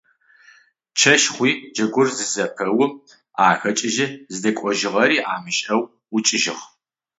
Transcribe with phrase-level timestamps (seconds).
[0.99, 2.91] Чэщ хъуи джэгур зызэпэум
[3.47, 6.63] ахэкӏыжьи зыдэкӏожьыгъэри амышӏэу ӏукӏыжьыгъ.